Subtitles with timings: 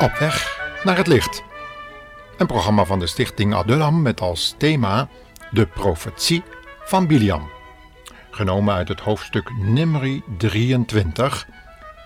[0.00, 1.42] Op weg naar het licht.
[2.38, 5.08] Een programma van de stichting Adullam met als thema
[5.50, 6.42] de profetie
[6.84, 7.50] van Biliam.
[8.30, 11.46] Genomen uit het hoofdstuk Nimri 23,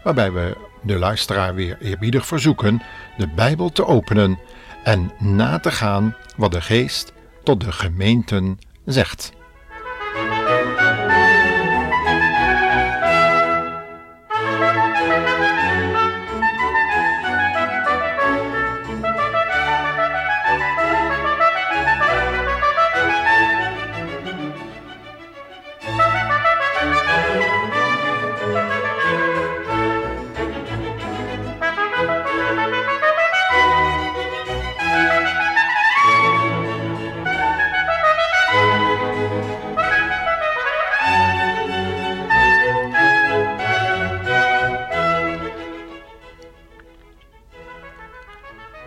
[0.03, 2.83] waarbij we de luisteraar weer eerbiedig verzoeken
[3.17, 4.39] de Bijbel te openen
[4.85, 9.33] en na te gaan wat de geest tot de gemeenten zegt.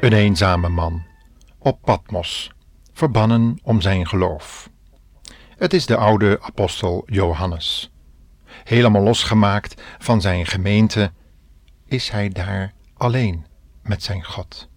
[0.08, 1.06] Een eenzame man,
[1.58, 2.52] op Patmos,
[2.94, 4.70] verbannen om zijn geloof.
[5.58, 7.92] Het is de oude apostel Johannes.
[8.64, 11.12] Helemaal losgemaakt van zijn gemeente
[11.86, 13.46] is hij daar alleen
[13.82, 14.70] met zijn God.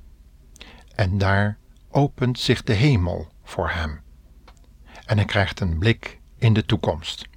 [0.94, 1.58] En daar
[1.90, 4.00] opent zich de hemel voor hem.
[5.04, 7.28] En hij krijgt een blik in de toekomst.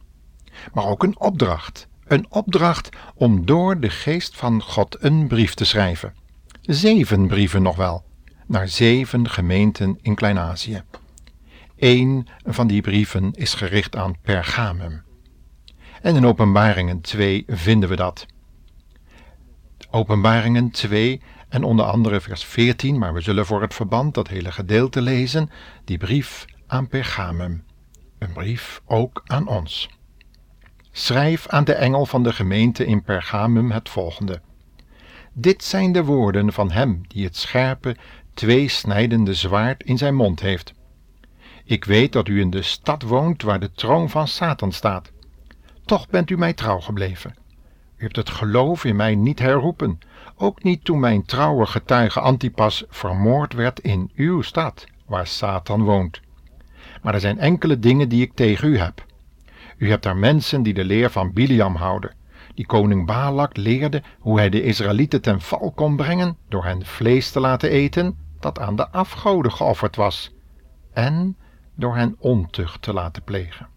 [0.73, 5.65] Maar ook een opdracht, een opdracht om door de geest van God een brief te
[5.65, 6.21] schrijven
[6.65, 8.03] zeven brieven nog wel,
[8.47, 10.83] naar zeven gemeenten in Klein-Azië.
[11.77, 15.03] Eén van die brieven is gericht aan Pergamum.
[16.01, 18.25] En in Openbaringen 2 vinden we dat.
[19.91, 24.51] Openbaringen 2 en onder andere vers 14, maar we zullen voor het verband dat hele
[24.51, 25.49] gedeelte lezen,
[25.85, 27.63] die brief aan Pergamum.
[28.19, 29.89] Een brief ook aan ons.
[30.91, 34.41] Schrijf aan de engel van de gemeente in Pergamum het volgende.
[35.35, 37.95] Dit zijn de woorden van hem die het scherpe,
[38.33, 40.73] tweesnijdende zwaard in zijn mond heeft.
[41.63, 45.11] Ik weet dat u in de stad woont waar de troon van Satan staat.
[45.85, 47.35] Toch bent u mij trouw gebleven.
[47.97, 49.99] U hebt het geloof in mij niet herroepen,
[50.35, 56.21] ook niet toen mijn trouwe getuige Antipas vermoord werd in uw stad, waar Satan woont.
[57.01, 59.05] Maar er zijn enkele dingen die ik tegen u heb.
[59.77, 62.21] U hebt daar mensen die de leer van Biliam houden
[62.53, 67.31] die koning Balak leerde hoe hij de Israëlieten ten val kon brengen door hen vlees
[67.31, 70.31] te laten eten dat aan de afgoden geofferd was,
[70.93, 71.37] en
[71.75, 73.67] door hen ontucht te laten plegen.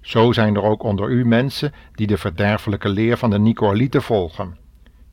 [0.00, 4.58] Zo zijn er ook onder u mensen die de verderfelijke leer van de Nicolaïten volgen.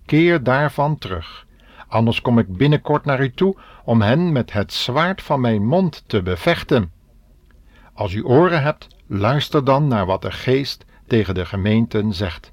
[0.06, 1.45] Keer daarvan terug,
[1.88, 6.03] anders kom ik binnenkort naar u toe om hen met het zwaard van mijn mond
[6.07, 6.91] te bevechten.
[7.94, 12.51] Als u oren hebt, luister dan naar wat de geest tegen de gemeenten zegt.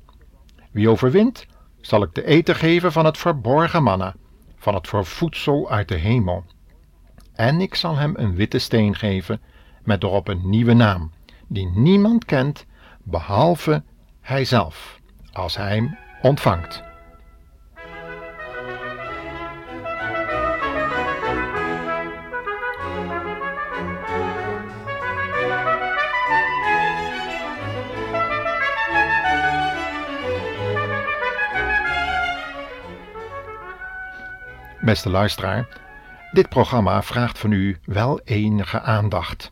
[0.70, 1.46] Wie overwint,
[1.80, 4.14] zal ik te eten geven van het verborgen manna,
[4.56, 6.44] van het vervoedsel uit de hemel.
[7.34, 9.40] En ik zal hem een witte steen geven,
[9.82, 11.12] met erop een nieuwe naam,
[11.46, 12.66] die niemand kent,
[13.02, 13.82] behalve
[14.20, 15.00] hijzelf,
[15.32, 16.87] als hij hem ontvangt.
[34.88, 35.68] Beste luisteraar,
[36.32, 39.50] dit programma vraagt van u wel enige aandacht.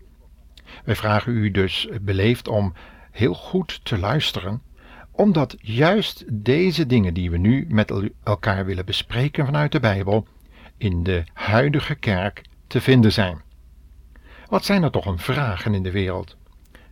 [0.85, 2.73] Wij vragen u dus beleefd om
[3.11, 4.63] heel goed te luisteren,
[5.11, 7.93] omdat juist deze dingen die we nu met
[8.25, 10.27] elkaar willen bespreken vanuit de Bijbel
[10.77, 13.43] in de huidige kerk te vinden zijn.
[14.47, 16.37] Wat zijn er toch een vragen in de wereld?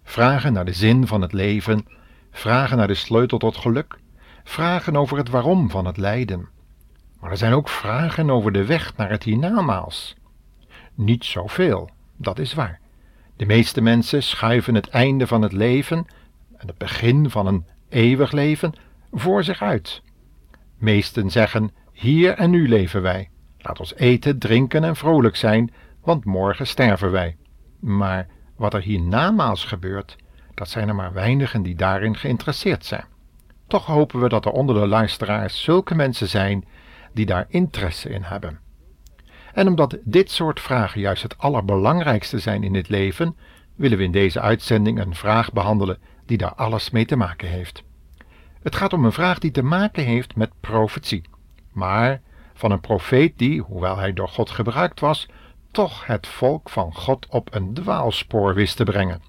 [0.02, 1.86] Vragen naar de zin van het leven,
[2.30, 3.98] vragen naar de sleutel tot geluk,
[4.42, 6.52] vragen over het waarom van het lijden
[7.24, 10.14] maar er zijn ook vragen over de weg naar het hiernamaals.
[10.94, 12.80] Niet zoveel, dat is waar.
[13.36, 16.06] De meeste mensen schuiven het einde van het leven
[16.56, 18.72] en het begin van een eeuwig leven
[19.12, 20.02] voor zich uit.
[20.78, 23.30] Meesten zeggen: Hier en nu leven wij.
[23.58, 25.72] Laat ons eten, drinken en vrolijk zijn,
[26.02, 27.36] want morgen sterven wij.
[27.80, 30.16] Maar wat er hiernamaals gebeurt,
[30.54, 33.04] dat zijn er maar weinigen die daarin geïnteresseerd zijn.
[33.66, 36.64] Toch hopen we dat er onder de luisteraars zulke mensen zijn
[37.14, 38.60] die daar interesse in hebben.
[39.52, 43.36] En omdat dit soort vragen juist het allerbelangrijkste zijn in het leven,
[43.74, 47.82] willen we in deze uitzending een vraag behandelen die daar alles mee te maken heeft.
[48.62, 51.22] Het gaat om een vraag die te maken heeft met profetie,
[51.72, 52.20] maar
[52.54, 55.28] van een profeet die, hoewel hij door God gebruikt was,
[55.70, 59.22] toch het volk van God op een dwaalspoor wist te brengen.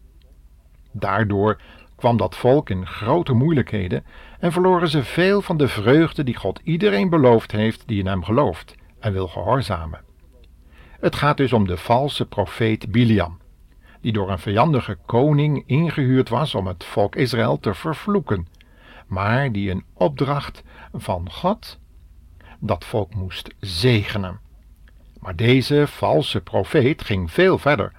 [0.92, 1.62] Daardoor
[1.96, 4.06] kwam dat volk in grote moeilijkheden
[4.46, 8.24] en verloren ze veel van de vreugde die God iedereen beloofd heeft die in hem
[8.24, 10.02] gelooft en wil gehoorzamen.
[11.00, 13.40] Het gaat dus om de valse profeet Biliam,
[14.02, 18.48] die door een vijandige koning ingehuurd was om het volk Israël te vervloeken,
[19.08, 20.64] maar die een opdracht
[20.94, 21.80] van God
[22.60, 24.40] dat volk moest zegenen.
[25.20, 27.92] Maar deze valse profeet ging veel verder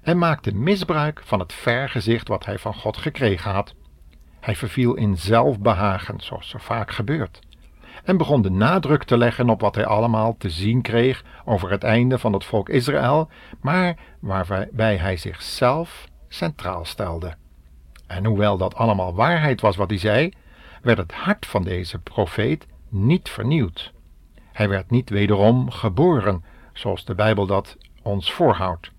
[0.00, 3.74] en maakte misbruik van het vergezicht wat hij van God gekregen had.
[4.42, 7.40] Hij verviel in zelfbehagen, zoals er vaak gebeurt,
[8.04, 11.82] en begon de nadruk te leggen op wat hij allemaal te zien kreeg over het
[11.82, 13.28] einde van het volk Israël,
[13.60, 17.34] maar waarbij hij zichzelf centraal stelde.
[18.06, 20.32] En hoewel dat allemaal waarheid was wat hij zei,
[20.82, 23.92] werd het hart van deze profeet niet vernieuwd.
[24.52, 28.90] Hij werd niet wederom geboren, zoals de Bijbel dat ons voorhoudt.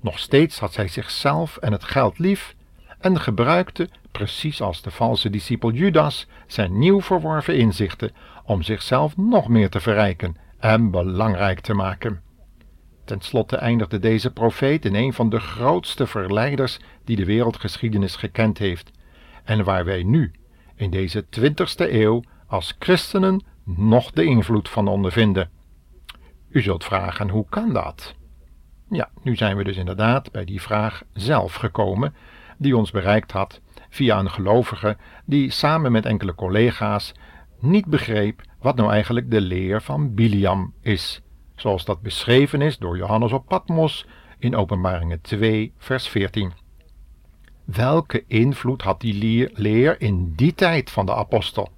[0.00, 2.54] Nog steeds had hij zichzelf en het geld lief
[2.98, 3.88] en gebruikte,
[4.18, 8.10] precies als de valse discipel Judas, zijn nieuw verworven inzichten
[8.44, 12.22] om zichzelf nog meer te verrijken en belangrijk te maken.
[13.04, 18.58] Ten slotte eindigde deze profeet in een van de grootste verleiders die de wereldgeschiedenis gekend
[18.58, 18.90] heeft
[19.44, 20.32] en waar wij nu,
[20.74, 25.50] in deze twintigste eeuw, als christenen nog de invloed van ondervinden.
[26.48, 28.14] U zult vragen, hoe kan dat?
[28.90, 32.14] Ja, nu zijn we dus inderdaad bij die vraag zelf gekomen,
[32.56, 37.14] die ons bereikt had via een gelovige die samen met enkele collega's
[37.60, 41.22] niet begreep wat nou eigenlijk de leer van Biliam is,
[41.56, 44.06] zoals dat beschreven is door Johannes op Patmos
[44.38, 46.52] in Openbaringen 2, vers 14.
[47.64, 51.68] Welke invloed had die leer in die tijd van de apostel?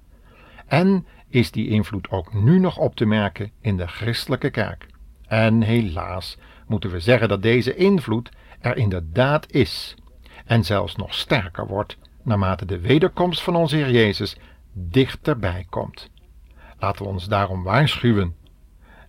[0.67, 4.85] En is die invloed ook nu nog op te merken in de christelijke kerk?
[5.27, 6.37] En helaas
[6.67, 8.29] moeten we zeggen dat deze invloed
[8.59, 9.95] er inderdaad is,
[10.45, 14.35] en zelfs nog sterker wordt naarmate de wederkomst van onze Heer Jezus
[14.73, 16.09] dichterbij komt.
[16.79, 18.35] Laten we ons daarom waarschuwen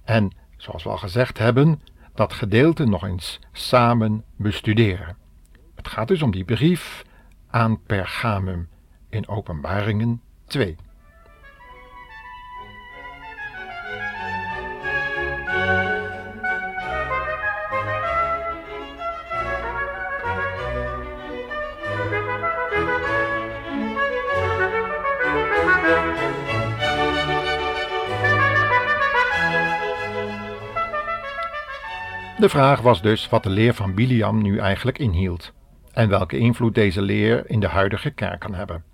[0.04, 1.80] en, zoals we al gezegd hebben,
[2.14, 5.16] dat gedeelte nog eens samen bestuderen.
[5.74, 7.04] Het gaat dus om die brief
[7.50, 8.68] aan Pergamum
[9.08, 10.76] in Openbaringen 2.
[32.42, 35.52] De vraag was dus wat de leer van Biliam nu eigenlijk inhield
[35.92, 38.84] en welke invloed deze leer in de huidige kerk kan hebben.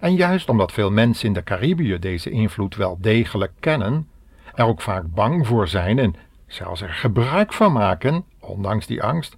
[0.00, 4.08] En juist omdat veel mensen in de Caribië deze invloed wel degelijk kennen,
[4.54, 6.14] er ook vaak bang voor zijn en
[6.46, 9.36] zelfs er gebruik van maken, ondanks die angst,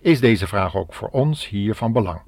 [0.00, 2.20] is deze vraag ook voor ons hier van belang.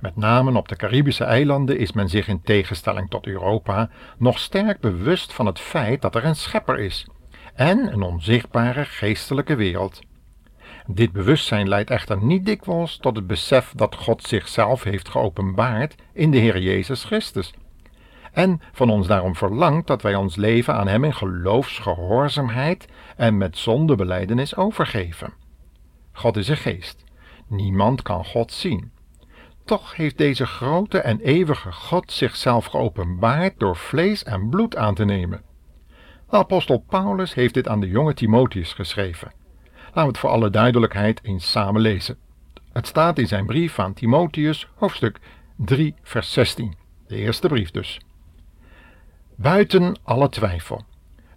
[0.00, 4.80] Met name op de Caribische eilanden is men zich in tegenstelling tot Europa nog sterk
[4.80, 7.06] bewust van het feit dat er een schepper is
[7.54, 10.00] en een onzichtbare geestelijke wereld.
[10.86, 16.30] Dit bewustzijn leidt echter niet dikwijls tot het besef dat God zichzelf heeft geopenbaard in
[16.30, 17.52] de Heer Jezus Christus.
[18.32, 23.58] En van ons daarom verlangt dat wij ons leven aan Hem in geloofsgehoorzaamheid en met
[23.58, 25.32] zondebeleidenis overgeven.
[26.12, 27.04] God is een geest.
[27.46, 28.90] Niemand kan God zien.
[29.64, 35.04] Toch heeft deze grote en eeuwige God zichzelf geopenbaard door vlees en bloed aan te
[35.04, 35.42] nemen.
[36.32, 39.32] De apostel Paulus heeft dit aan de jonge Timotheus geschreven.
[39.84, 42.16] Laten we het voor alle duidelijkheid eens samen lezen.
[42.72, 45.18] Het staat in zijn brief aan Timotheus, hoofdstuk
[45.56, 46.74] 3, vers 16.
[47.06, 48.00] De eerste brief dus.
[49.36, 50.84] Buiten alle twijfel.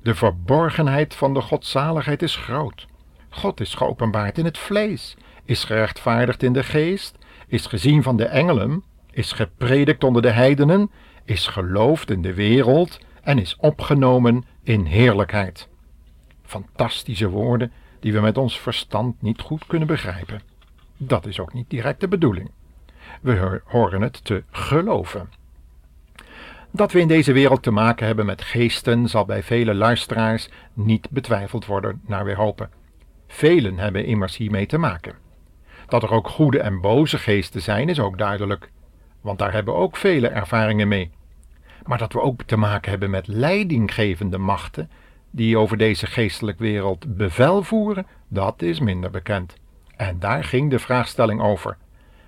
[0.02, 2.88] De verborgenheid van de godzaligheid is groot.
[3.30, 8.26] God is geopenbaard in het vlees, is gerechtvaardigd in de geest, is gezien van de
[8.26, 10.92] engelen, is gepredikt onder de heidenen,
[11.26, 15.68] is geloofd in de wereld en is opgenomen in heerlijkheid.
[16.44, 20.42] Fantastische woorden die we met ons verstand niet goed kunnen begrijpen.
[20.98, 22.52] Dat is ook niet direct de bedoeling.
[23.22, 25.30] We horen het te geloven.
[26.72, 31.10] Dat we in deze wereld te maken hebben met geesten zal bij vele luisteraars niet
[31.10, 32.70] betwijfeld worden, naar we hopen.
[33.28, 35.16] Velen hebben immers hiermee te maken.
[35.88, 38.72] Dat er ook goede en boze geesten zijn is ook duidelijk,
[39.22, 41.12] want daar hebben ook vele ervaringen mee
[41.86, 44.90] maar dat we ook te maken hebben met leidinggevende machten
[45.32, 49.56] die over deze geestelijke wereld bevel voeren, dat is minder bekend.
[49.96, 51.78] En daar ging de vraagstelling over.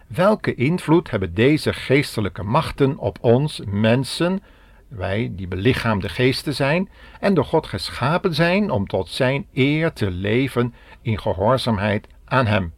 [0.07, 4.43] Welke invloed hebben deze geestelijke machten op ons mensen,
[4.87, 10.11] wij die belichaamde geesten zijn en door God geschapen zijn om tot zijn eer te
[10.11, 12.73] leven in gehoorzaamheid aan Hem?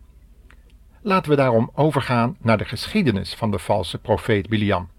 [1.02, 4.90] Laten we daarom overgaan naar de geschiedenis van de valse profeet Biliam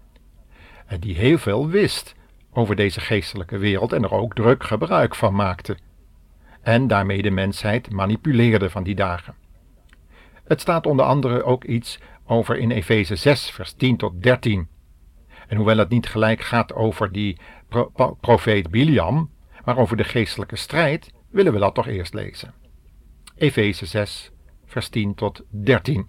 [0.99, 2.15] die heel veel wist
[2.53, 5.77] over deze geestelijke wereld en er ook druk gebruik van maakte.
[6.61, 9.35] En daarmee de mensheid manipuleerde van die dagen.
[10.43, 14.67] Het staat onder andere ook iets over in Efeze 6, vers 10 tot 13.
[15.47, 17.37] En hoewel het niet gelijk gaat over die
[18.19, 19.29] profeet Biliam,
[19.65, 22.53] maar over de geestelijke strijd, willen we dat toch eerst lezen.
[23.35, 24.31] Efeze 6,
[24.65, 26.07] vers 10 tot 13.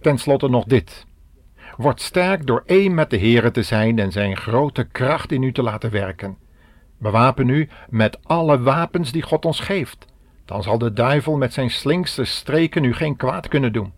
[0.00, 1.06] Ten slotte nog dit.
[1.76, 5.52] Word sterk door één met de Heere te zijn en zijn grote kracht in u
[5.52, 6.36] te laten werken.
[6.98, 10.06] Bewapen u met alle wapens die God ons geeft.
[10.44, 13.92] Dan zal de duivel met zijn slinkste streken u geen kwaad kunnen doen.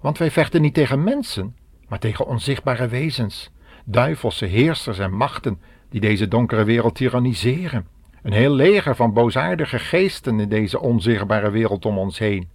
[0.00, 1.56] Want wij vechten niet tegen mensen,
[1.88, 3.50] maar tegen onzichtbare wezens,
[3.84, 7.86] duivelse heersers en machten die deze donkere wereld tyranniseren.
[8.22, 12.48] Een heel leger van boosaardige geesten in deze onzichtbare wereld om ons heen.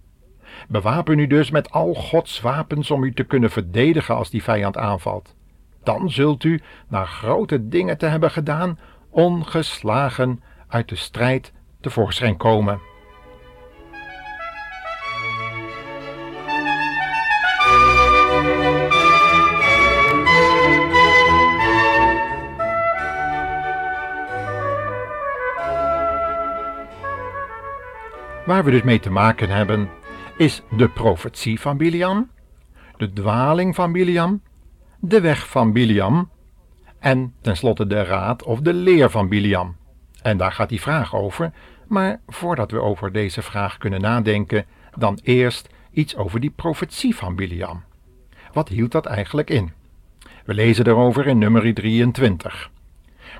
[0.68, 4.76] Bewapen u dus met al Gods wapens om u te kunnen verdedigen als die vijand
[4.76, 5.34] aanvalt.
[5.82, 8.78] Dan zult u, na grote dingen te hebben gedaan,
[9.10, 12.80] ongeslagen uit de strijd tevoorschijn komen.
[28.46, 29.88] Waar we dus mee te maken hebben,
[30.36, 32.30] is de profetie van Biliam,
[32.96, 34.42] de dwaling van Biliam,
[34.98, 36.30] de weg van Biliam
[36.98, 39.76] en tenslotte de raad of de leer van Biliam.
[40.22, 41.52] En daar gaat die vraag over,
[41.88, 44.64] maar voordat we over deze vraag kunnen nadenken,
[44.96, 47.82] dan eerst iets over die profetie van Biliam.
[48.52, 49.72] Wat hield dat eigenlijk in?
[50.44, 52.70] We lezen erover in nummer 23.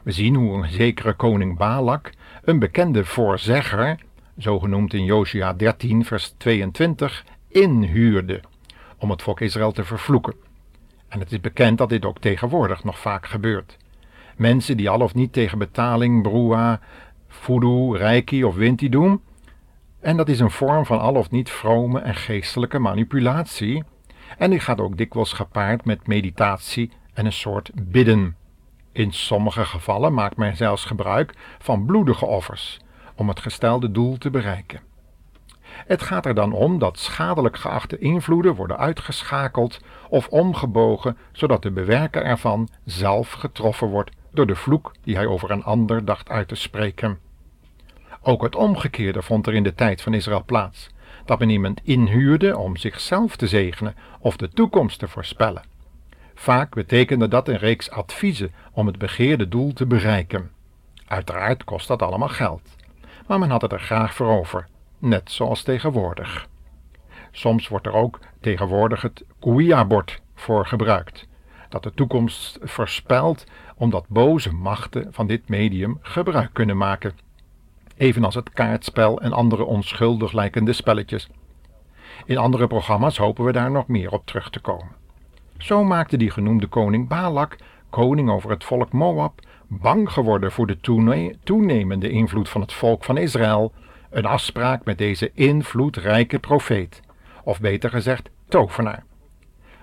[0.02, 2.10] We zien hoe een zekere koning Balak,
[2.44, 3.96] een bekende voorzegger,
[4.38, 8.40] zo genoemd in Josia 13, vers 22, inhuurde
[8.98, 10.34] om het volk Israël te vervloeken.
[11.08, 13.76] En het is bekend dat dit ook tegenwoordig nog vaak gebeurt.
[14.36, 16.80] Mensen die al of niet tegen betaling broa,
[17.28, 19.20] voodoo, reiki of winti doen.
[20.00, 23.84] En dat is een vorm van al of niet vrome en geestelijke manipulatie.
[24.38, 28.36] En die gaat ook dikwijls gepaard met meditatie en een soort bidden.
[28.92, 32.78] In sommige gevallen maakt men zelfs gebruik van bloedige offers
[33.16, 34.80] om het gestelde doel te bereiken.
[35.86, 41.70] Het gaat er dan om dat schadelijk geachte invloeden worden uitgeschakeld of omgebogen, zodat de
[41.70, 46.48] bewerker ervan zelf getroffen wordt door de vloek die hij over een ander dacht uit
[46.48, 47.18] te spreken.
[48.22, 50.90] Ook het omgekeerde vond er in de tijd van Israël plaats,
[51.24, 55.62] dat men iemand inhuurde om zichzelf te zegenen of de toekomst te voorspellen.
[56.34, 60.50] Vaak betekende dat een reeks adviezen om het begeerde doel te bereiken.
[61.06, 62.75] Uiteraard kost dat allemaal geld
[63.26, 64.66] maar men had het er graag voor over,
[64.98, 66.48] net zoals tegenwoordig.
[67.30, 71.28] Soms wordt er ook tegenwoordig het Ouija-bord voor gebruikt,
[71.68, 73.44] dat de toekomst voorspelt
[73.76, 77.12] omdat boze machten van dit medium gebruik kunnen maken,
[77.96, 81.28] evenals het kaartspel en andere onschuldig lijkende spelletjes.
[82.24, 84.88] In andere programma's hopen we daar nog meer op terug te komen.
[85.58, 87.56] Zo maakte die genoemde koning Balak,
[87.90, 90.80] koning over het volk Moab, bang geworden voor de
[91.44, 93.72] toenemende invloed van het volk van Israël,
[94.10, 97.00] een afspraak met deze invloedrijke profeet,
[97.44, 99.04] of beter gezegd tovenaar.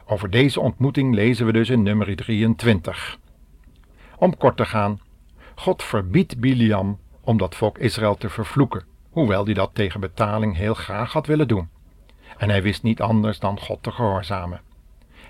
[0.06, 3.18] Over deze ontmoeting lezen we dus in nummer 23.
[4.18, 5.00] Om kort te gaan,
[5.56, 10.74] God verbiedt Biliam om dat volk Israël te vervloeken, hoewel hij dat tegen betaling heel
[10.74, 11.70] graag had willen doen.
[12.38, 14.62] En hij wist niet anders dan God te gehoorzamen.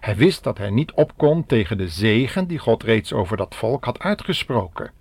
[0.04, 3.56] Hij wist dat hij niet op kon tegen de zegen die God reeds over dat
[3.56, 4.92] volk had uitgesproken.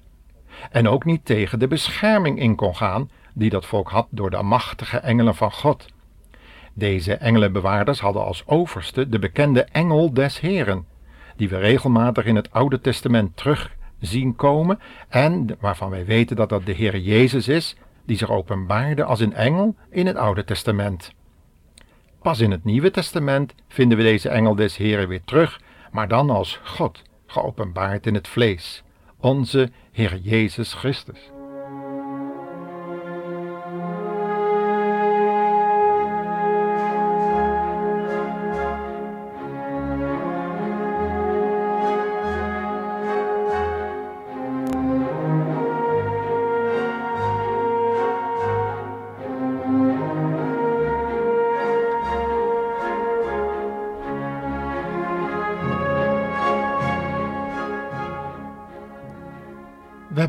[0.70, 4.42] En ook niet tegen de bescherming in kon gaan die dat volk had door de
[4.42, 5.86] machtige engelen van God.
[6.72, 10.86] Deze engelenbewaarders hadden als overste de bekende engel des Heren,
[11.36, 14.78] die we regelmatig in het Oude Testament terug zien komen
[15.08, 19.34] en waarvan wij weten dat dat de Heer Jezus is, die zich openbaarde als een
[19.34, 21.12] engel in het Oude Testament.
[22.22, 25.60] Pas in het Nieuwe Testament vinden we deze engel des Heren weer terug,
[25.90, 28.82] maar dan als God, geopenbaard in het vlees,
[29.20, 31.31] onze Heer Jezus Christus.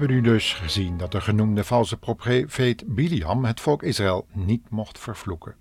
[0.04, 5.00] Hebben nu dus gezien dat de genoemde valse profeet Biliam het volk Israël niet mocht
[5.00, 5.56] vervloeken.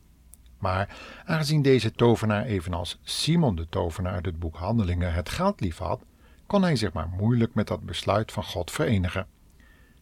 [0.58, 5.78] Maar aangezien deze tovenaar evenals Simon de tovenaar uit het boek Handelingen het geld lief
[5.78, 6.04] had,
[6.46, 9.26] kon hij zich maar moeilijk met dat besluit van God verenigen.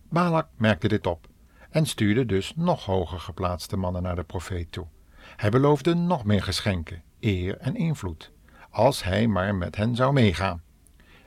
[0.09, 1.29] Balak merkte dit op
[1.71, 4.87] en stuurde dus nog hoger geplaatste mannen naar de profeet toe.
[5.37, 8.33] Hij beloofde nog meer geschenken, eer en invloed,
[8.71, 10.63] als hij maar met hen zou meegaan.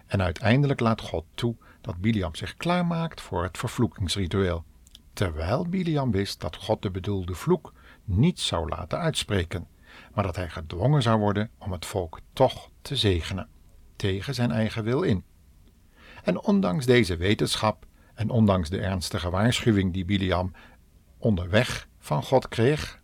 [0.07, 4.63] En uiteindelijk laat God toe dat Biliam zich klaarmaakt voor het vervloekingsritueel,
[5.13, 7.73] terwijl Biliam wist dat God de bedoelde vloek
[8.03, 9.67] niet zou laten uitspreken,
[10.13, 13.49] maar dat hij gedwongen zou worden om het volk toch te zegenen,
[13.95, 15.23] tegen zijn eigen wil in.
[16.23, 20.51] En ondanks deze wetenschap en ondanks de ernstige waarschuwing die Biliam
[21.17, 23.01] onderweg van God kreeg,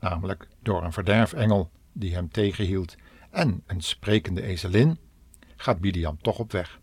[0.00, 2.96] namelijk door een verderfengel die hem tegenhield
[3.30, 4.98] en een sprekende ezelin,
[5.56, 6.79] gaat Biliam toch op weg.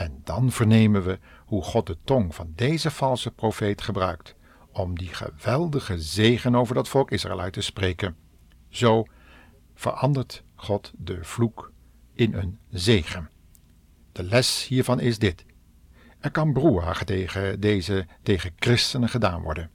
[0.00, 4.34] En dan vernemen we hoe God de tong van deze valse profeet gebruikt
[4.72, 8.16] om die geweldige zegen over dat volk Israël uit te spreken.
[8.68, 9.04] Zo
[9.74, 11.72] verandert God de vloek
[12.12, 13.30] in een zegen.
[14.12, 15.44] De les hiervan is dit.
[16.18, 19.70] Er kan broehagen tegen deze tegen christenen gedaan worden.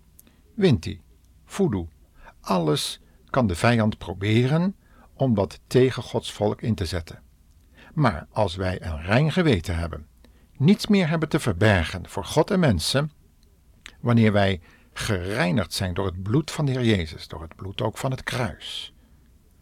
[0.56, 1.02] Winti,
[1.46, 1.90] voodoo,
[2.42, 4.76] alles kan de vijand proberen
[5.14, 7.24] om dat tegen Gods volk in te zetten.
[7.94, 10.08] Maar als wij een rein geweten hebben,
[10.58, 13.12] niets meer hebben te verbergen voor God en mensen,
[14.00, 14.62] wanneer wij
[14.94, 18.24] gereinigd zijn door het bloed van de Heer Jezus, door het bloed ook van het
[18.24, 18.94] kruis,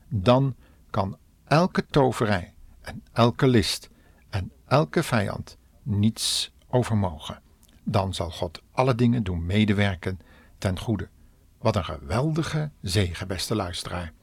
[0.07, 0.55] dan
[0.89, 3.89] kan elke toverij en elke list
[4.29, 7.41] en elke vijand niets overmogen.
[7.83, 10.19] Dan zal God alle dingen doen medewerken
[10.57, 11.09] ten goede.
[11.57, 14.13] Wat een geweldige zegen, beste luisteraar.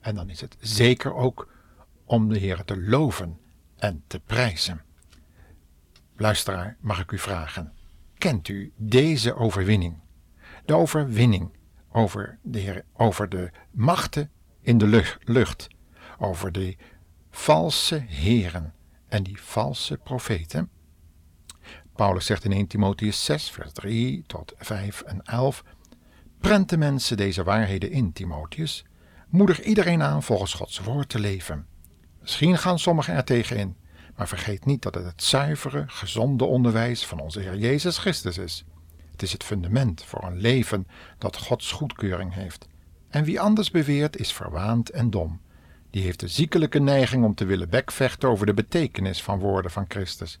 [0.00, 1.48] En dan is het zeker ook
[2.04, 3.38] om de Heer te loven
[3.76, 4.82] en te prijzen.
[6.22, 7.72] Luisteraar, mag ik u vragen:
[8.18, 10.00] kent u deze overwinning?
[10.64, 11.56] De overwinning
[11.92, 15.68] over de, Heer, over de machten in de lucht,
[16.18, 16.76] over de
[17.30, 18.74] valse heren
[19.08, 20.70] en die valse profeten?
[21.94, 25.64] Paulus zegt in 1 Timotheus 6, vers 3 tot 5 en 11:
[26.38, 28.84] Prent de mensen deze waarheden in, Timotheus.
[29.28, 31.66] Moedig iedereen aan volgens Gods woord te leven.
[32.20, 33.76] Misschien gaan sommigen er tegen in,
[34.16, 38.64] maar vergeet niet dat het het zuivere, gezonde onderwijs van onze Heer Jezus Christus is.
[39.10, 40.86] Het is het fundament voor een leven
[41.18, 42.68] dat Gods goedkeuring heeft.
[43.08, 45.40] En wie anders beweert is verwaand en dom.
[45.90, 49.84] Die heeft de ziekelijke neiging om te willen bekvechten over de betekenis van woorden van
[49.88, 50.38] Christus.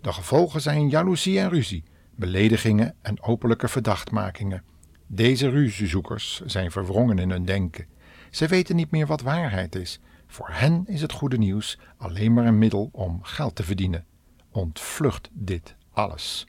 [0.00, 4.62] De gevolgen zijn jaloezie en ruzie, beledigingen en openlijke verdachtmakingen.
[5.06, 7.86] Deze ruziezoekers zijn verwrongen in hun denken.
[8.30, 10.00] Ze weten niet meer wat waarheid is.
[10.34, 14.06] Voor hen is het goede nieuws alleen maar een middel om geld te verdienen.
[14.50, 16.46] Ontvlucht dit alles.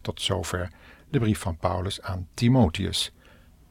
[0.00, 0.72] Tot zover
[1.10, 3.12] de brief van Paulus aan Timotheus.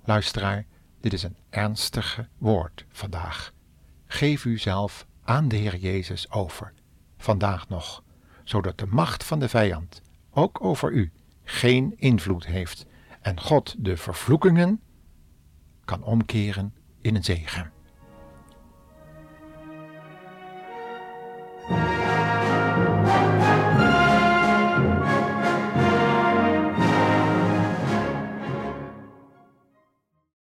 [0.04, 0.66] Luisteraar,
[1.02, 3.54] dit is een ernstige woord vandaag.
[4.06, 6.74] Geef uzelf aan de Heer Jezus over,
[7.18, 8.04] vandaag nog,
[8.44, 10.02] zodat de macht van de vijand,
[10.32, 11.12] ook over u,
[11.44, 12.86] geen invloed heeft
[13.22, 14.82] en God de vervloekingen
[15.86, 17.77] kan omkeren in een zegen.